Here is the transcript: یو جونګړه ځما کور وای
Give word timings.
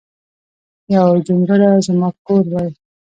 یو 0.95 1.07
جونګړه 1.25 1.69
ځما 1.85 2.09
کور 2.25 2.43
وای 2.51 2.69